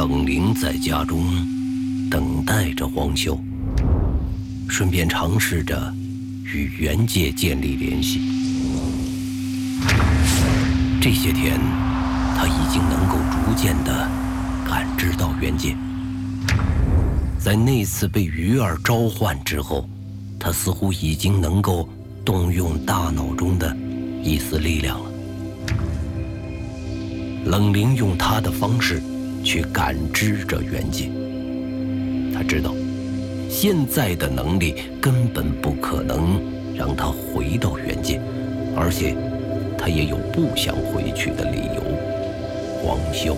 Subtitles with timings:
[0.00, 1.26] 冷灵在家中
[2.08, 3.38] 等待着黄修，
[4.66, 5.94] 顺便尝试着
[6.42, 8.18] 与原界建立联系。
[11.02, 11.60] 这些天，
[12.34, 14.08] 他已经能够逐渐的
[14.66, 15.76] 感知到原界。
[17.38, 19.86] 在那次被鱼儿召唤之后，
[20.38, 21.86] 他似乎已经能够
[22.24, 23.76] 动用大脑中的
[24.24, 25.10] 一丝力量了。
[27.44, 29.02] 冷灵用他的方式
[29.42, 31.10] 去感知着原界，
[32.34, 32.74] 他知道
[33.48, 36.40] 现在的能力根本不可能
[36.74, 38.20] 让他回到原界，
[38.76, 39.16] 而且
[39.78, 41.82] 他也有不想回去的理由。
[42.82, 43.36] 黄修。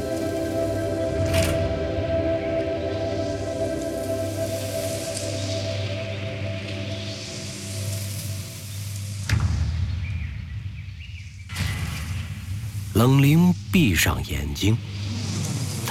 [12.95, 14.77] 冷灵闭上眼睛，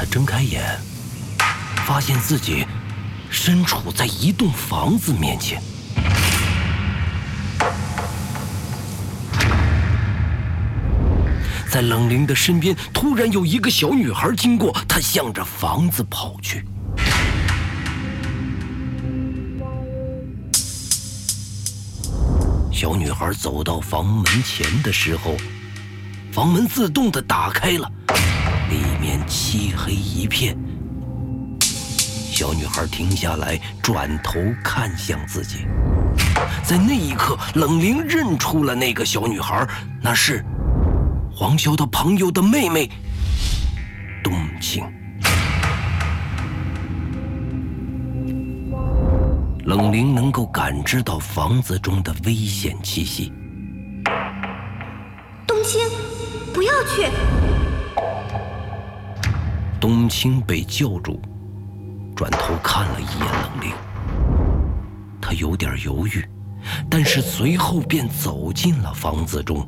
[0.02, 0.64] 他睁开眼，
[1.86, 2.66] 发现自己
[3.30, 5.62] 身处在一栋房子面前。
[11.70, 16.66] 在冷灵的身边，突然有一个小女孩经过，她向着房子跑去。
[22.72, 25.38] 小女孩走到房门前的时候。
[26.32, 27.92] 房门自动的打开了，
[29.32, 30.58] 漆黑一片。
[31.62, 35.66] 小女孩停下来，转头看向自己。
[36.64, 39.66] 在那一刻，冷灵认出了那个小女孩，
[40.02, 40.44] 那是
[41.34, 42.90] 黄潇的朋友的妹妹
[44.22, 44.84] 冬青。
[49.64, 53.32] 冷灵能够感知到房子中的危险气息。
[55.48, 55.80] 冬青。
[56.54, 57.10] 不要去！
[59.82, 61.20] 冬青被叫住，
[62.16, 63.72] 转头看了一眼冷灵。
[65.20, 66.23] 他有点犹豫，
[66.88, 69.67] 但是随后便走进了房子中，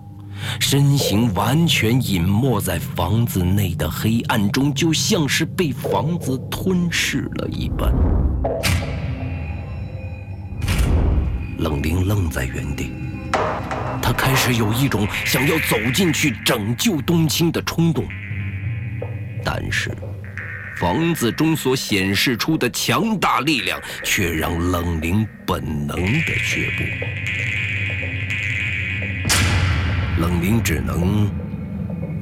[0.60, 7.92] 身形完全隐没在房子内的黑暗中，就像是被房子吞噬了一般。
[11.58, 12.92] 冷灵愣在原地。
[14.00, 18.06] 他开始有一种想要走进去拯救冬青的冲动，
[19.44, 19.90] 但是
[20.80, 26.84] 房子中所显示出的强大力量却让冷灵本能的却步。
[30.20, 31.30] 冷灵只能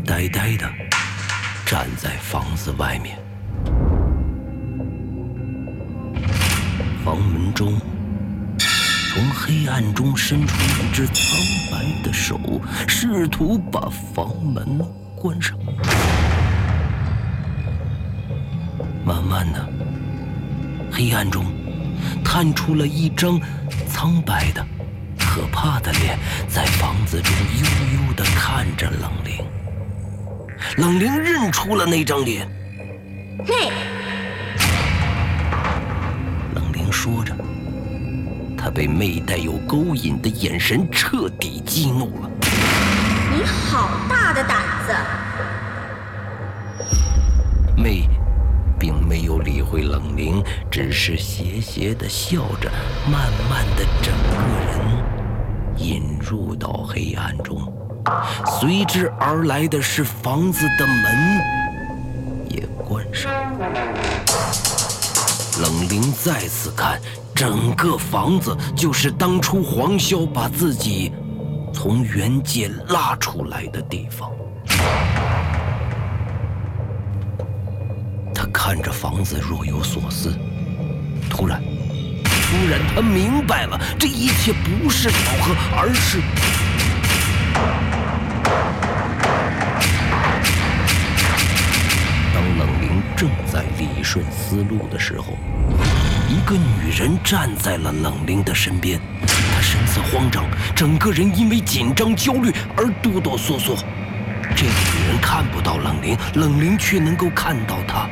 [0.06, 0.70] 呆呆的
[1.66, 3.18] 站在房子外面，
[7.04, 7.80] 房门中。
[9.14, 11.38] 从黑暗中伸出一只苍
[11.70, 12.40] 白的手，
[12.88, 14.80] 试图把房门
[15.18, 15.58] 关上。
[19.32, 19.66] 慢慢的，
[20.92, 21.46] 黑暗中
[22.22, 23.40] 探出了一张
[23.88, 24.62] 苍白的、
[25.18, 26.20] 可怕的脸，
[26.50, 27.64] 在房子中悠
[27.96, 29.38] 悠的看着冷灵。
[30.76, 32.46] 冷灵认出了那张脸。
[33.48, 33.72] 嘿，
[36.54, 37.34] 冷灵说着。
[38.58, 42.30] 他被妹带有勾引的眼神彻底激怒了。
[43.34, 44.94] 你好大的胆子！
[47.78, 48.11] 妹并
[49.72, 52.70] 会冷凝，只是斜斜的笑着，
[53.10, 54.36] 慢慢的整个
[54.68, 54.78] 人
[55.78, 57.58] 引入到黑暗中。
[58.60, 61.42] 随之而来的是房子的门
[62.50, 63.32] 也关上。
[65.62, 67.00] 冷灵再次看。
[67.34, 71.12] 整个房子就是当初黄潇把自己
[71.74, 74.30] 从原界拉出来的地方。
[78.52, 80.38] 看着房子若有所思，
[81.30, 81.62] 突然，
[82.24, 86.22] 突然他明白了，这一切不是巧合，而是……
[92.34, 95.38] 当冷灵正在理顺思路的时候。
[96.30, 100.46] 一个女人站在了冷灵的身边，她神色慌张，
[100.76, 103.78] 整个人因为紧张焦虑而哆哆嗦嗦。
[104.56, 108.10] 这个女人看不到冷灵，冷灵却能够看到她。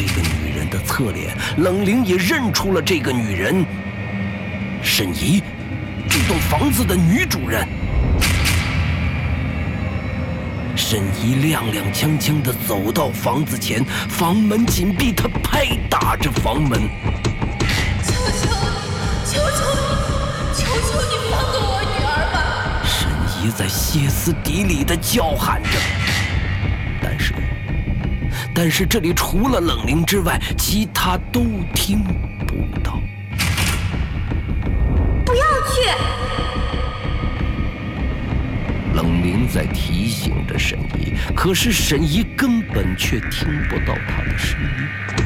[0.00, 3.62] 这个女人的侧脸，冷灵也认出了这个女人——
[4.82, 5.42] 沈怡，
[6.08, 7.68] 这栋房子的女主人。
[10.74, 16.80] 沈怡踉踉跄跄地走到房子前，房门紧闭，她拍打着房门
[18.02, 18.48] ：“求求，
[19.26, 19.84] 求求你，
[20.56, 25.68] 求求你放过我女儿吧！”沈怡在歇斯底里地叫喊着，
[28.62, 32.04] 但是这里除了冷凝之外，其他都听
[32.46, 33.00] 不到。
[35.24, 35.42] 不要
[35.72, 35.80] 去！
[38.92, 45.19] 冷凝在提醒着沈怡，可是沈怡根本却听不到他的声音。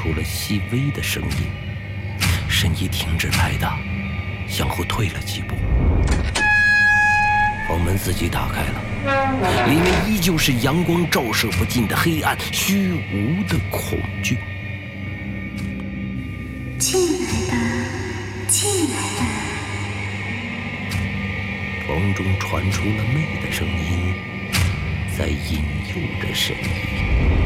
[0.00, 1.36] 出了细微的声音。
[2.48, 3.78] 神医停止拍打，
[4.48, 5.54] 向后退了几步，
[7.68, 14.38] 房门自己打开了，里面依旧是阳光照射不进的黑暗，虚无的恐惧。
[16.78, 17.56] 进来吧，
[18.48, 19.26] 进来吧。
[21.86, 24.14] 房中传出了妹的声音，
[25.18, 27.39] 在引诱着沈怡。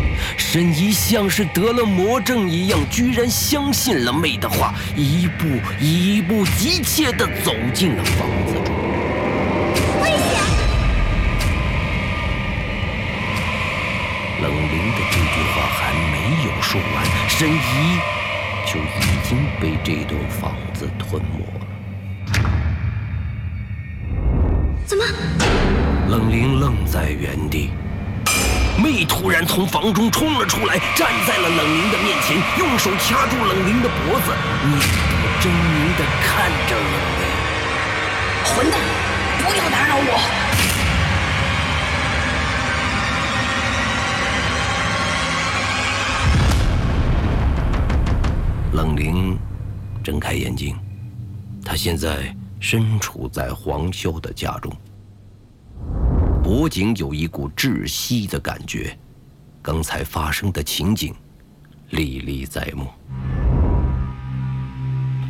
[0.54, 5.48] 沈怡像是得了魔怔一样，居然相信了妹的话，一步
[5.80, 8.72] 一步急切地走进了房子中。
[10.00, 10.40] 危险！
[14.40, 17.98] 冷灵的这句话还没有说完，沈怡
[18.64, 21.66] 就已经被这栋房子吞没了。
[24.86, 25.04] 怎么？
[26.08, 27.70] 冷灵愣在原地，
[28.76, 34.32] 妹突然从房中冲了出来，站在了冷灵的面前，用手掐住冷灵的脖子，
[34.66, 34.78] 面
[35.20, 37.22] 不狰狞的看着冷灵。
[38.44, 38.80] 混蛋，
[39.38, 40.10] 不要打扰我！
[48.72, 49.38] 冷灵
[50.02, 50.76] 睁开眼睛，
[51.64, 54.70] 他现在身处在黄潇的家中，
[56.44, 58.94] 脖颈有一股窒息的感觉，
[59.62, 61.14] 刚才发生的情景
[61.88, 62.86] 历历在目。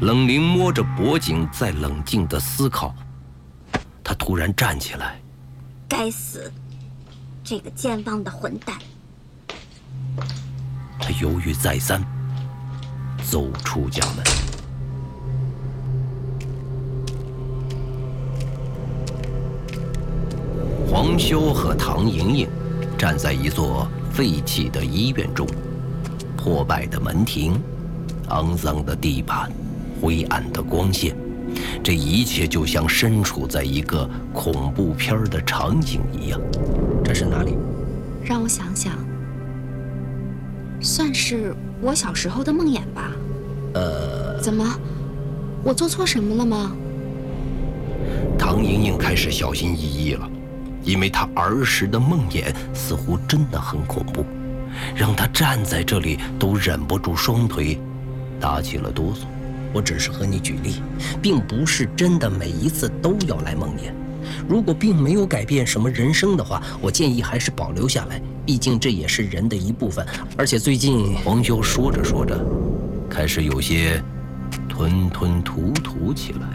[0.01, 2.93] 冷凝摸着脖颈，在冷静的思考。
[4.03, 5.21] 他突然站起来，
[5.89, 6.53] 该死，
[7.45, 8.77] 这个健忘的混蛋！
[10.99, 12.05] 他犹豫再三，
[13.23, 14.44] 走出家门。
[20.95, 22.49] 黄修和唐莹莹
[22.97, 25.45] 站在一座废弃的医院中，
[26.37, 27.61] 破败的门庭，
[28.29, 29.51] 肮脏的地板，
[30.01, 31.17] 灰暗的光线，
[31.83, 36.41] 这一切就像身处在一个恐怖片的场景一样。
[37.03, 37.57] 这是哪里？
[38.23, 38.93] 让我想想，
[40.81, 43.11] 算是我小时候的梦魇吧。
[43.75, 44.65] 呃，怎么，
[45.65, 46.71] 我做错什么了吗？
[48.39, 50.31] 唐莹莹开始小心翼翼了，
[50.85, 54.25] 因为他儿时的梦魇似乎真的很恐怖，
[54.95, 57.81] 让他站在这里都忍不住双腿
[58.39, 59.25] 打起了哆嗦。
[59.73, 60.77] 我只是和你举例，
[61.21, 63.91] 并不是真的每一次都要来梦魇。
[64.49, 70.07] 如果并没有改变什么人生的话，我建议还是保留下来，毕竟这也是人的一部分。
[70.37, 72.39] 而且最近，黄修说着说着，
[73.11, 74.01] 开始有些
[74.69, 76.47] 吞吞吐吐起来。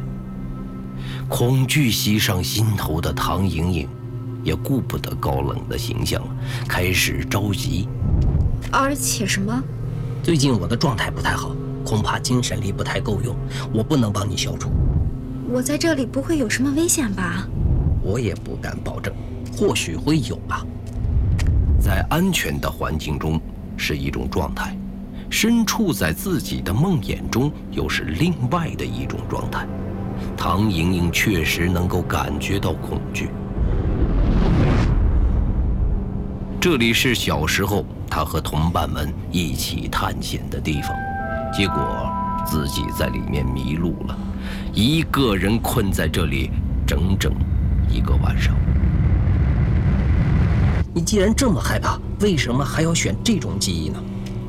[1.27, 3.87] 恐惧袭上心头的唐莹莹，
[4.43, 6.35] 也顾不得高冷的形象了，
[6.67, 7.87] 开始着急。
[8.71, 9.63] 而且什么？
[10.21, 11.55] 最近我的状态不太好，
[11.85, 13.35] 恐怕精神力不太够用，
[13.73, 14.69] 我不能帮你消除。
[15.49, 17.47] 我在这里不会有什么危险吧？
[18.03, 19.13] 我也不敢保证，
[19.57, 20.65] 或许会有吧。
[21.79, 23.39] 在安全的环境中
[23.77, 24.77] 是一种状态，
[25.29, 29.65] 身处在自己的梦魇中又是另外的一种状态。
[30.35, 33.29] 唐莹莹确实能够感觉到恐惧。
[36.61, 40.91] 这里是小时候他和同伴们一起探险的地方，
[41.53, 42.11] 结果
[42.45, 44.17] 自己在里面迷路了，
[44.73, 46.51] 一个人困在这里
[46.85, 47.31] 整整
[47.89, 48.53] 一个晚上。
[50.93, 54.03] 你既然这么害怕，为什么还要选这种记忆呢？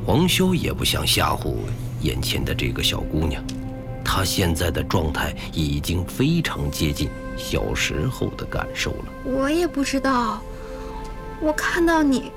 [0.05, 1.53] 黄潇也不想吓唬
[2.01, 3.41] 眼前的这个小姑娘，
[4.03, 9.05] 她现在的状态已经非常接近小时候的感受了。
[9.23, 10.41] 我也不知道。
[11.41, 12.31] 我看到你，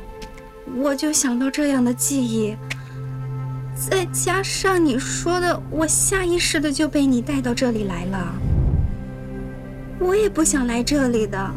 [0.79, 2.57] 我就想到这样的记忆，
[3.75, 8.35] 再加上你说的，我下意识的就被你带到这里来了。
[10.01, 11.51] 我也不想来这里的，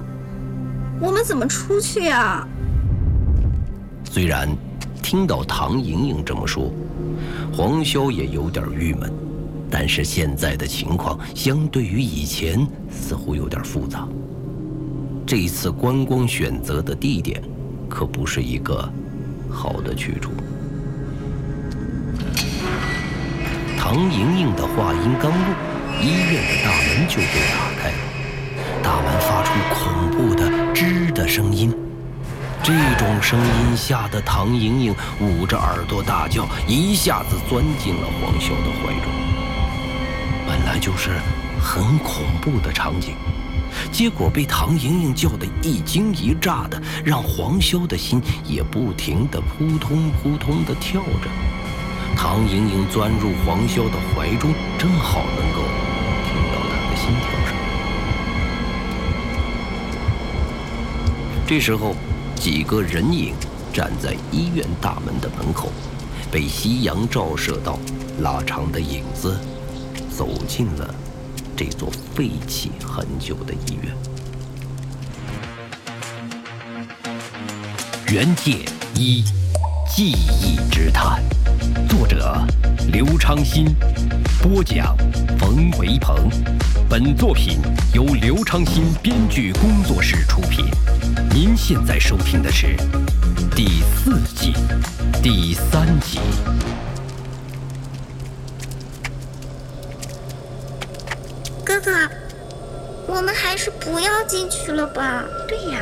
[1.00, 2.46] 我们怎么出去呀？
[4.04, 4.50] 虽然
[5.02, 6.70] 听到唐莹莹这么说，
[7.54, 9.10] 黄潇也有点郁闷，
[9.72, 14.06] 但是现在的情况相对于以前似乎有点复杂。
[15.28, 17.44] 这次观光选择的地点，
[17.90, 18.90] 可不是一个
[19.52, 20.32] 好的去处。
[23.78, 25.54] 唐莹莹的话音刚落，
[26.02, 27.98] 医院的大门就被打开了，
[28.82, 31.76] 大门发出恐怖的吱的声音。
[32.64, 39.12] 这种声音吓得唐莹莹捂着耳朵大叫，一下子钻进了黄潇的怀中。
[40.48, 41.12] 本来就是
[41.62, 43.14] 很恐怖的场景，
[43.98, 51.28] 结果被唐莹莹叫得一惊一乍的，让黄潇的心也不停地扑通扑通地跳着。
[52.16, 55.64] 唐莹莹钻入黄潇的怀中，正好能够
[56.28, 57.56] 听到他的心跳声。
[61.48, 61.96] 这时候。
[62.36, 63.34] 几个人影
[63.74, 65.72] 站在医院大门的门口，
[66.32, 67.80] 被夕阳照射到，
[68.20, 69.36] 拉长的影子
[70.16, 70.94] 走进了
[71.58, 73.92] 这座废弃很久的医院。
[78.12, 79.24] 原界一
[79.90, 81.20] 记忆之谈，
[81.90, 82.46] 作者
[82.92, 83.76] 刘昌新，
[84.40, 84.96] 播讲
[85.40, 86.30] 冯维鹏。
[86.88, 87.58] 本作品
[87.92, 90.64] 由刘昌新编剧工作室出品。
[91.32, 92.78] 您现在收听的是
[93.56, 94.54] 第四季
[95.24, 96.20] 第三集。
[101.66, 102.10] 哥哥，
[103.08, 105.26] 我们还是不要进去了吧？
[105.48, 105.82] 对呀，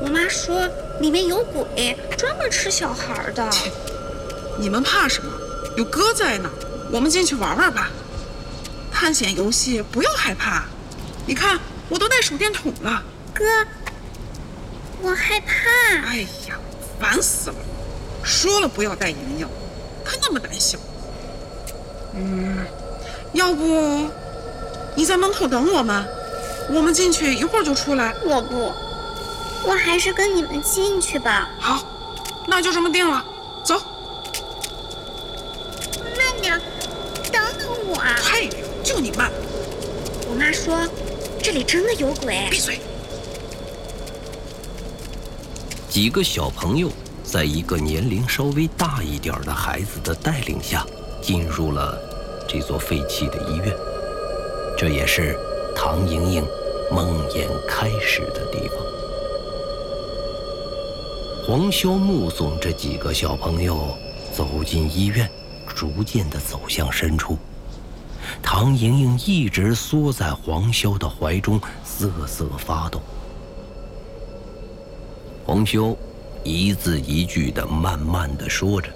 [0.00, 0.66] 我妈说
[0.98, 3.46] 里面有鬼，专门吃小孩的。
[4.58, 5.30] 你们怕什么？
[5.76, 6.50] 有哥在呢。
[6.90, 7.90] 我们进去玩玩吧。
[8.90, 10.64] 探险游戏不要害怕。
[11.26, 11.58] 你看，
[11.90, 13.02] 我都带手电筒了。
[13.34, 13.44] 哥。
[15.02, 16.08] 我害怕！
[16.08, 16.58] 哎呀，
[16.98, 17.56] 烦死了！
[18.22, 19.46] 说了不要带莹莹，
[20.02, 20.78] 她那么胆小。
[22.14, 22.64] 嗯，
[23.34, 24.08] 要不
[24.94, 26.06] 你在门口等我们，
[26.70, 28.14] 我们进去一会儿就出来。
[28.24, 28.72] 我不，
[29.64, 31.50] 我还是跟你们进去吧。
[31.58, 31.84] 好，
[32.46, 33.24] 那就这么定了。
[33.62, 33.74] 走。
[36.16, 36.60] 慢点，
[37.32, 38.02] 等等我。
[38.22, 38.48] 嘿，
[38.82, 39.30] 就你慢。
[40.28, 40.86] 我妈说，
[41.42, 42.48] 这里真的有鬼。
[42.50, 42.80] 闭嘴。
[45.88, 46.90] 几个小朋友
[47.22, 50.84] 在一个年龄稍微大一点的孩子的带领下，
[51.22, 51.96] 进入了
[52.48, 53.72] 这座废弃的医院。
[54.76, 55.38] 这也是
[55.74, 56.46] 唐莹莹
[56.90, 58.78] 梦魇开始的地方。
[61.46, 63.96] 黄潇目送这几个小朋友
[64.32, 65.30] 走进医院，
[65.66, 67.36] 逐渐的走向深处。
[68.42, 73.00] 唐莹莹一直缩在黄潇的怀中，瑟瑟发抖。
[75.44, 75.94] 黄修
[76.42, 78.88] 一字一句的慢慢的说着，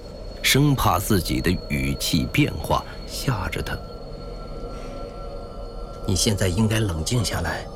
[0.42, 3.76] 生怕自己的语气变化吓着他。
[6.09, 7.67] 你现在应该冷静下来，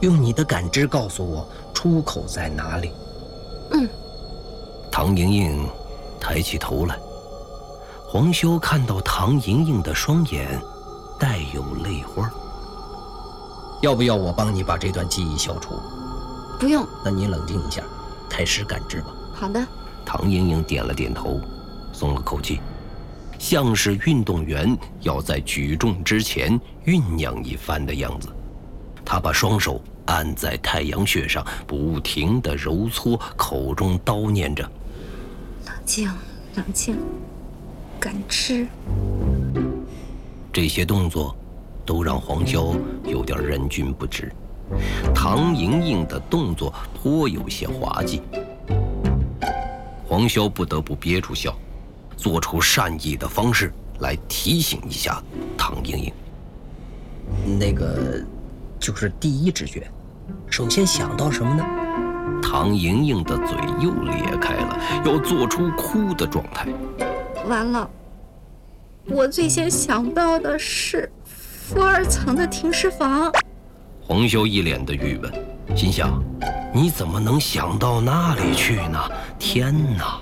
[0.00, 2.90] 用你的感知告诉我出口在哪里。
[3.70, 3.88] 嗯。
[4.90, 5.68] 唐莹莹
[6.18, 6.98] 抬起头来，
[8.08, 10.60] 黄修看到唐莹莹的双眼
[11.16, 12.28] 带有泪花。
[13.82, 15.74] 要不要我帮你把这段记忆消除？
[16.58, 16.84] 不用。
[17.04, 17.84] 那你冷静一下。
[18.28, 19.14] 开始感知吧。
[19.32, 19.64] 好的。
[20.04, 21.40] 唐莹莹点了点头，
[21.92, 22.60] 松了口气，
[23.38, 28.28] 像是运动员要在举重之前酝酿一番的样子。
[29.04, 34.68] 他把双手按在太阳穴上，不停地揉搓，口中叨念着
[35.66, 36.10] ：“冷静，
[36.54, 36.96] 冷静，
[38.00, 38.66] 敢吃。”
[40.52, 41.36] 这些动作
[41.84, 44.32] 都让黄潇有点忍俊不止。
[45.14, 48.20] 唐莹莹的动作颇有些滑稽，
[50.04, 51.56] 黄潇不得不憋住笑，
[52.16, 55.22] 做出善意的方式来提醒一下
[55.56, 56.12] 唐莹莹。
[57.58, 58.24] 那个，
[58.78, 59.90] 就是第一直觉，
[60.48, 61.64] 首先想到什么呢？
[62.42, 66.68] 唐莹莹的嘴又裂开了，要做出哭的状态。
[67.48, 67.88] 完了，
[69.08, 73.32] 我最先想到的是负二层的停尸房。
[74.00, 75.32] 黄修一脸的郁闷，
[75.76, 76.22] 心想
[76.72, 78.98] ：“你怎么能想到那里去呢？
[79.38, 80.20] 天哪！”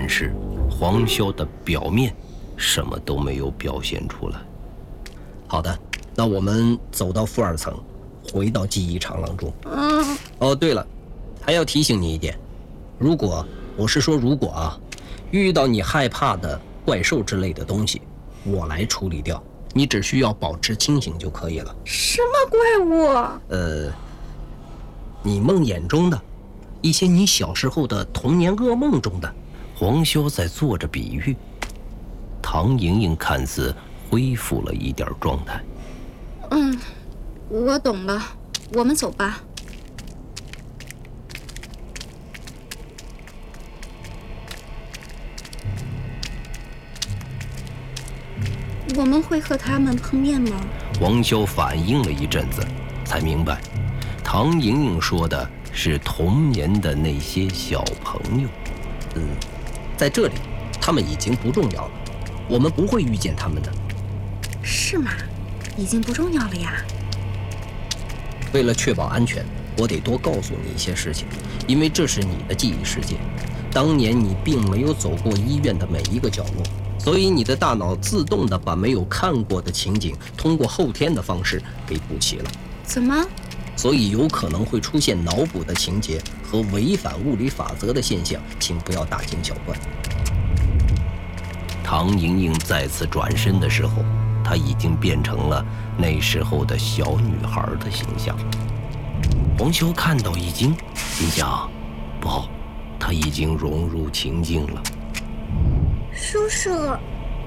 [0.00, 0.32] 但是
[0.70, 2.14] 黄潇的表面
[2.56, 4.38] 什么都没有表现出来。
[5.48, 5.76] 好的，
[6.14, 7.76] 那我们走到负二层，
[8.32, 9.52] 回到记忆长廊中。
[9.64, 10.16] 嗯。
[10.38, 10.86] 哦，对了，
[11.40, 12.38] 还要提醒你一点，
[12.96, 13.44] 如果
[13.76, 14.78] 我是说如果啊，
[15.32, 18.00] 遇到你害怕的怪兽之类的东西，
[18.44, 19.42] 我来处理掉。
[19.74, 21.74] 你只需要保持清醒就可以了。
[21.84, 23.02] 什么怪物？
[23.48, 23.92] 呃，
[25.24, 26.22] 你梦魇中的，
[26.82, 29.34] 一些你小时候的童年噩梦中的。
[29.78, 31.36] 黄潇在做着比喻。
[32.42, 33.72] 唐莹莹看似
[34.10, 35.62] 恢复了一点状态。
[36.50, 36.76] 嗯，
[37.48, 38.20] 我懂了，
[38.74, 39.40] 我们走吧。
[48.96, 50.60] 我们会和他们碰面吗？
[50.98, 52.66] 黄潇反应了一阵子，
[53.04, 53.60] 才明白，
[54.24, 58.48] 唐莹莹说的是童年的那些小朋友。
[59.14, 59.28] 嗯，
[59.98, 60.34] 在这里，
[60.80, 61.90] 他们已经不重要了，
[62.48, 63.72] 我们不会遇见他们的。
[64.62, 65.10] 是吗？
[65.76, 66.72] 已经不重要了呀。
[68.52, 69.44] 为了确保安全，
[69.76, 71.26] 我得多告诉你一些事情，
[71.66, 73.16] 因为这是你的记忆世界。
[73.72, 76.62] 当年你并没有走过医院的每一个角落，
[76.96, 82.50] 所以你的大脑自动的把没有看过的情景通过后天的方式给补齐了。
[82.84, 83.26] 怎么？
[83.78, 89.76] 所以有可能会出现脑补的情节和违反物理法则的现象，请不要大惊小怪。
[91.84, 94.02] 唐莹莹再次转身的时候，
[94.44, 95.64] 她已经变成了
[95.96, 98.36] 那时候的小女孩的形象。
[99.56, 101.70] 黄潇看到一惊，心想：
[102.20, 102.48] 不好，
[102.98, 104.82] 她已经融入情境了。
[106.12, 106.70] 叔叔，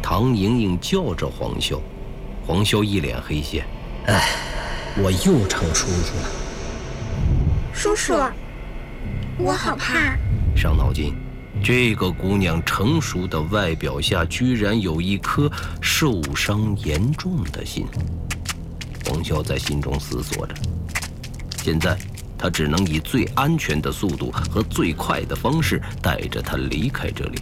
[0.01, 1.77] 唐莹莹叫着黄潇，
[2.47, 3.65] 黄潇一脸黑线。
[4.07, 4.29] 唉，
[4.97, 6.29] 我又成叔叔了。
[7.73, 8.13] 叔叔，
[9.37, 10.17] 我好怕。
[10.55, 11.13] 伤脑筋，
[11.63, 15.49] 这个姑娘成熟的外表下，居然有一颗
[15.81, 17.85] 受伤严重的心。
[19.05, 20.53] 黄潇在心中思索着。
[21.63, 21.97] 现在，
[22.37, 27.39] 他只能以最安全的速度和最快的方式带着她离开这里。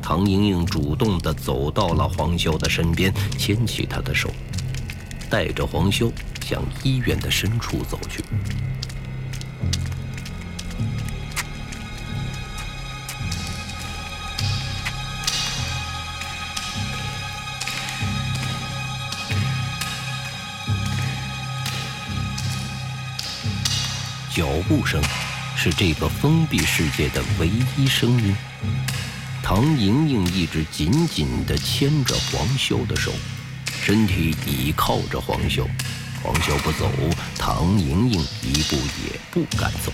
[0.00, 4.30] 唐莹莹主动地走到了黄潇的身边，牵起他的手，
[5.34, 6.12] 带着黄潇
[6.46, 8.22] 向医院的深处走去。
[24.30, 25.02] 脚步声
[25.56, 28.36] 是这个封闭世界的唯一声音。
[29.42, 33.12] 唐莹莹一直紧紧地牵着黄潇的手，
[33.86, 35.62] 身体倚靠着黄潇。
[36.22, 36.90] 黄潇不走，
[37.38, 39.92] 唐莹莹一步也不敢走。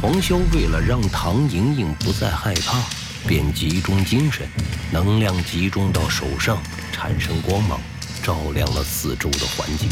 [0.00, 2.78] 黄潇为了让唐莹莹不再害怕，
[3.26, 4.46] 便集中精神，
[4.92, 6.56] 能量集中到手上，
[6.92, 7.80] 产生光芒，
[8.22, 9.88] 照亮了四周的环境。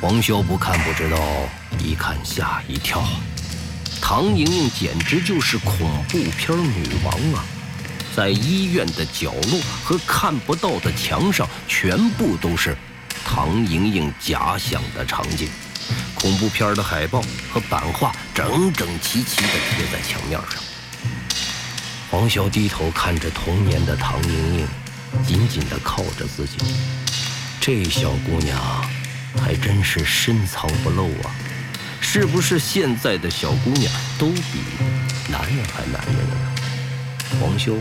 [0.00, 1.16] 黄潇不看不知道，
[1.78, 3.00] 一看吓一跳。
[4.00, 7.44] 唐莹莹简直就是恐怖片女王啊！
[8.16, 12.76] 在医院的角落和看不到的墙上，全部都是
[13.24, 15.48] 唐莹莹假想的场景。
[16.14, 17.22] 恐怖片的海报
[17.52, 20.62] 和版画整整齐齐地贴在墙面上。
[22.10, 24.68] 黄潇低头看着童年的唐莹莹，
[25.26, 26.58] 紧紧地靠着自己。
[27.60, 28.58] 这小姑娘。
[29.42, 31.32] 还真是深藏不露啊！
[32.02, 34.60] 是不是现在的小姑娘都比
[35.26, 36.61] 男人还男人呢？
[37.40, 37.76] 黄修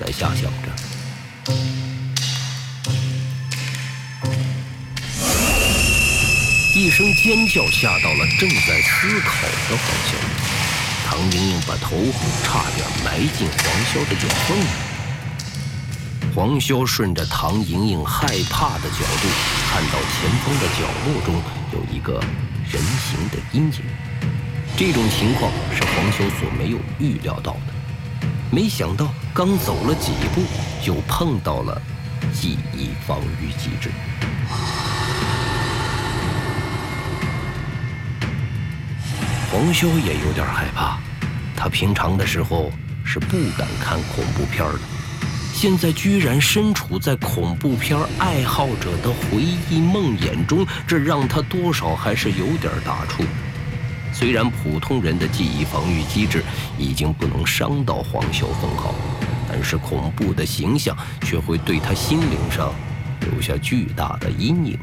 [0.00, 0.68] 在下想着。
[6.76, 10.16] 一声尖叫吓到了正在思考的黄修，
[11.06, 11.96] 唐莹莹把头
[12.42, 14.66] 差点埋进黄潇的脚缝里。
[16.34, 19.28] 黄潇顺着唐莹莹害怕的角度，
[19.70, 21.40] 看到前方的角落中
[21.72, 22.14] 有一个
[22.68, 23.80] 人形的阴影。
[24.76, 27.73] 这种情况是黄潇所没有预料到的。
[28.54, 30.40] 没想到刚走了几步，
[30.80, 31.82] 就碰到了
[32.32, 33.90] 记忆防御机制。
[39.50, 41.00] 黄潇也有点害怕，
[41.56, 42.70] 他平常的时候
[43.04, 44.78] 是不敢看恐怖片的。
[45.52, 53.24] 现在居然身处在恐怖片爱好者的回忆梦魇中，这让他多少还是有点打怵。
[54.14, 56.44] 虽然普通人的记忆防御机制
[56.78, 58.94] 已经不能伤到黄潇分毫，
[59.48, 62.72] 但是恐怖的形象却会对他心灵上
[63.20, 64.78] 留下巨大的阴影。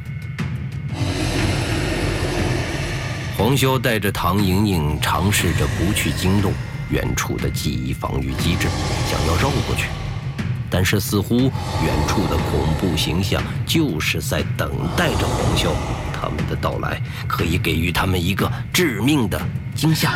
[3.38, 6.52] 黄潇带着唐莹莹尝试着不去惊动
[6.90, 8.68] 远处的记忆防御机制，
[9.10, 9.88] 想要绕过去。
[10.70, 15.70] 但是，似乎远处的恐怖形象就是在等待着黄潇
[16.22, 19.42] 他们的到来，可以给予他们一个致命的
[19.76, 20.12] 惊吓。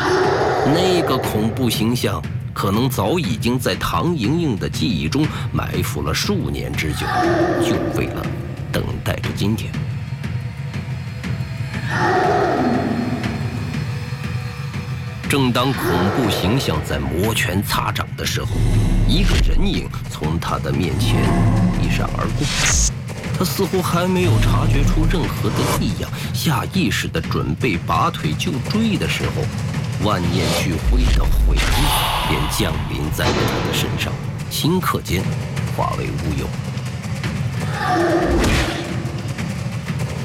[0.66, 2.22] 那个恐怖形象
[2.54, 7.06] 可能早已经在唐莹莹的记忆中埋伏了数年之久，
[7.60, 8.24] 就为了
[8.70, 9.72] 等待着今天。
[15.28, 15.82] 正当恐
[16.16, 18.50] 怖形象在摩拳擦掌的时候，
[19.08, 21.16] 一个人影从他的面前
[21.82, 22.95] 一闪而过。
[23.38, 29.42] 他似乎还没有察觉出任何的异样，下意识地准备拔腿就追的时候，
[30.06, 34.10] 万念俱灰的悔意便降临在了他的身上，
[34.50, 35.22] 顷刻间
[35.76, 36.48] 化为乌有。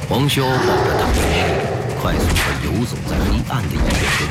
[0.08, 1.40] 黄潇抱着唐英英，
[2.02, 3.82] 快速地游走在黑暗的夜
[4.18, 4.28] 中，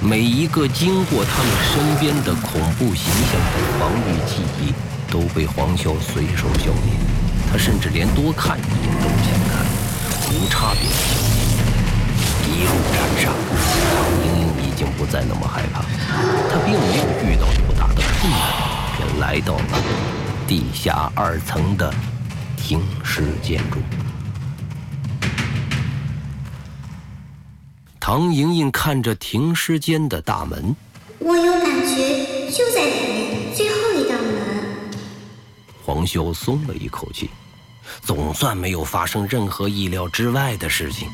[0.00, 4.72] 每一个经过他们身边的恐怖形象的防御记忆
[5.10, 7.15] 都被黄潇随手消灭。
[7.50, 9.64] 他甚至连多看一眼都不想看，
[10.32, 11.36] 无差别的消灭。
[12.48, 13.30] 一路斩杀，
[13.94, 15.82] 唐英英已经不再那么害怕，
[16.50, 18.38] 她并没有遇到多大的困难，
[18.96, 19.64] 便来到了
[20.46, 21.92] 地下二层的
[22.56, 23.80] 停尸间中。
[27.98, 30.76] 唐莹莹看着停尸间的大门，
[31.18, 33.25] 我有感觉，就在里面，
[35.86, 37.30] 黄修松了一口气，
[38.02, 41.08] 总算没有发生任何意料之外的事情。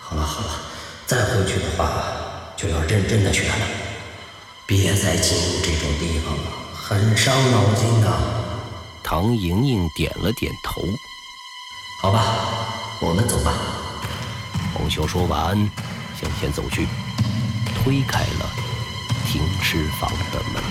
[0.00, 0.58] 好了好了，
[1.04, 2.02] 再回去的话
[2.56, 3.54] 就要认真的学了，
[4.64, 8.10] 别再进入这种地方了，很伤脑筋的。
[9.04, 10.80] 唐莹莹点了点头。
[12.00, 12.24] 好吧，
[13.02, 13.52] 我们走吧。
[14.72, 15.54] 黄修说完。
[16.18, 16.88] 向前走去，
[17.74, 18.50] 推开了
[19.26, 20.62] 停尸房的门。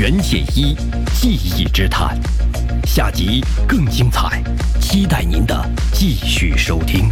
[0.00, 0.74] 袁解一
[1.12, 2.18] 记忆之谈，
[2.86, 4.42] 下集更精彩，
[4.80, 5.54] 期待您的
[5.92, 7.10] 继续收听。